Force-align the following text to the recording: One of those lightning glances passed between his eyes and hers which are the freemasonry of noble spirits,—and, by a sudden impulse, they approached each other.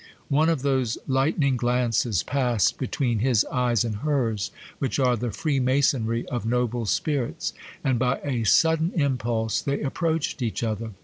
One 0.29 0.49
of 0.49 0.63
those 0.63 0.97
lightning 1.05 1.57
glances 1.57 2.23
passed 2.23 2.79
between 2.79 3.19
his 3.19 3.45
eyes 3.51 3.85
and 3.85 3.97
hers 3.97 4.49
which 4.79 4.97
are 4.97 5.15
the 5.15 5.29
freemasonry 5.29 6.25
of 6.25 6.43
noble 6.43 6.87
spirits,—and, 6.87 7.99
by 7.99 8.17
a 8.23 8.43
sudden 8.43 8.93
impulse, 8.99 9.61
they 9.61 9.81
approached 9.83 10.41
each 10.41 10.63
other. 10.63 10.93